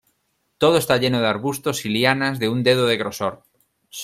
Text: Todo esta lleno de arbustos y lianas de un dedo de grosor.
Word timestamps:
Todo 0.57 0.77
esta 0.79 0.97
lleno 0.97 1.21
de 1.21 1.27
arbustos 1.27 1.85
y 1.85 1.89
lianas 1.89 2.39
de 2.39 2.49
un 2.49 2.63
dedo 2.63 2.87
de 2.87 2.97
grosor. 2.97 3.43